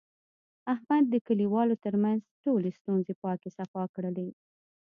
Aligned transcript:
احمد 0.73 1.03
د 1.09 1.15
کلیوالو 1.27 1.75
ترمنځ 1.85 2.21
ټولې 2.43 2.69
ستونزې 2.79 3.13
پاکې 3.23 3.47
صفا 3.57 3.83
کړلې. 3.95 4.27